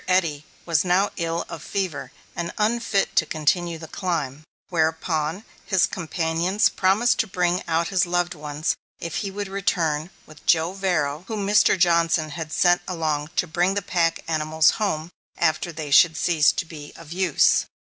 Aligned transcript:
Eddy 0.07 0.47
was 0.65 0.83
now 0.83 1.11
ill 1.17 1.45
of 1.47 1.61
fever, 1.61 2.11
and 2.35 2.51
unfit 2.57 3.15
to 3.15 3.23
continue 3.23 3.77
the 3.77 3.87
climb; 3.87 4.43
whereupon 4.69 5.43
his 5.63 5.85
companions 5.85 6.69
promised 6.69 7.19
to 7.19 7.27
bring 7.27 7.61
out 7.67 7.89
his 7.89 8.07
loved 8.07 8.33
ones 8.33 8.75
if 8.99 9.17
he 9.17 9.29
would 9.29 9.47
return 9.47 10.09
with 10.25 10.43
Joe 10.47 10.73
Varro, 10.73 11.25
whom 11.27 11.45
Mr. 11.45 11.77
Johnson 11.77 12.31
had 12.31 12.51
sent 12.51 12.81
along 12.87 13.29
to 13.35 13.45
bring 13.45 13.75
the 13.75 13.83
pack 13.83 14.21
animals 14.27 14.71
home 14.81 15.11
after 15.37 15.71
they 15.71 15.91
should 15.91 16.17
cease 16.17 16.51
to 16.51 16.65
be 16.65 16.93
of 16.95 17.13
use. 17.13 17.67